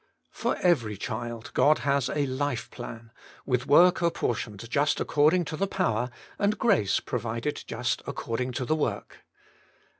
[0.31, 3.11] For every child God has a life plan,
[3.45, 8.75] with work apportioned just according to the power, and grace provided just according to the
[8.75, 9.19] work.